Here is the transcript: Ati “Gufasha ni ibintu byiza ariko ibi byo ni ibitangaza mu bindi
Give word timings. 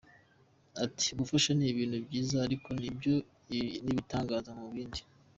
Ati 0.83 1.07
“Gufasha 1.19 1.49
ni 1.57 1.65
ibintu 1.71 1.97
byiza 2.05 2.35
ariko 2.47 2.67
ibi 2.77 2.89
byo 2.97 3.13
ni 3.49 3.61
ibitangaza 3.91 4.49
mu 4.59 4.67
bindi 4.73 5.01